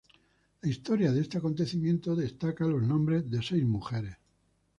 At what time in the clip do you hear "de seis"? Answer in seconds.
3.29-3.63